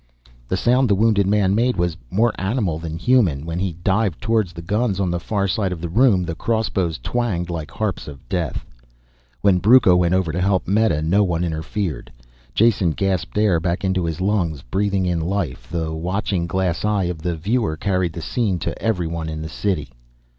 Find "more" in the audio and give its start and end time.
2.09-2.33